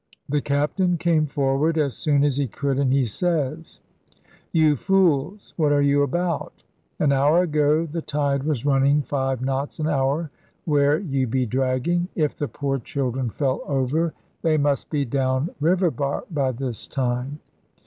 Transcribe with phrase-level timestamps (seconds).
[0.27, 3.81] The Captain came forward as soon as he could, and he says,
[4.51, 6.63] 'You fools, what are you about?
[6.97, 10.31] An hour ago the tide was running five knots an hour
[10.65, 12.07] where you be dragging!
[12.15, 17.37] If the poor children fell over, they must be down river bar by this time.'